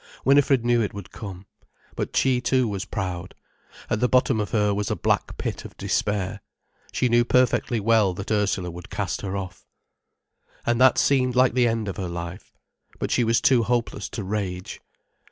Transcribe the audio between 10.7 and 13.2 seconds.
that seemed like the end of her life. But